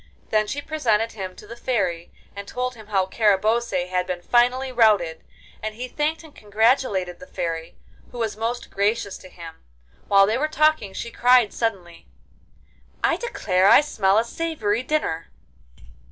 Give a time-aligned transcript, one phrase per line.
[0.31, 4.71] Then she presented him to the Fairy, and told him how Carabosse had been finally
[4.71, 5.23] routed,
[5.61, 7.77] and he thanked and congratulated the Fairy,
[8.11, 9.63] who was most gracious to him.
[10.07, 12.07] While they were talking she cried suddenly:
[13.03, 15.29] 'I declare I smell a savoury dinner.